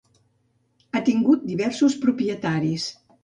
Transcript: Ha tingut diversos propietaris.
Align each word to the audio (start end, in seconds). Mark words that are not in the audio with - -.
Ha 0.93 1.01
tingut 1.09 1.45
diversos 1.51 1.99
propietaris. 2.07 2.89